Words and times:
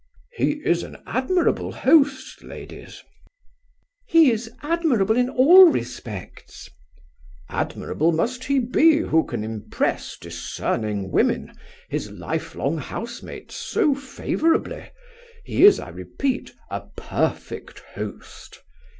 "He 0.33 0.53
is 0.65 0.81
an 0.81 0.97
admirable 1.05 1.71
host, 1.73 2.41
ladies." 2.43 3.03
"He 4.07 4.31
is 4.31 4.51
admirable 4.63 5.15
in 5.15 5.29
all 5.29 5.65
respects." 5.65 6.67
"Admirable 7.51 8.11
must 8.11 8.45
he 8.45 8.57
be 8.57 8.97
who 8.97 9.23
can 9.23 9.43
impress 9.43 10.17
discerning 10.17 11.11
women, 11.11 11.53
his 11.87 12.09
life 12.09 12.55
long 12.55 12.79
housemates, 12.79 13.53
so 13.55 13.93
favourably. 13.93 14.89
He 15.45 15.63
is, 15.65 15.79
I 15.79 15.89
repeat, 15.89 16.51
a 16.71 16.81
perfect 16.97 17.77
host." 17.93 18.59